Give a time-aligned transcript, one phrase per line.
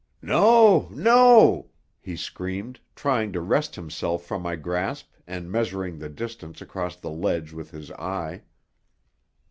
[0.23, 1.69] "No, no!"
[1.99, 7.11] he screamed, trying to wrest himself from my grasp and measuring the distance across the
[7.11, 8.41] ledge with his eye.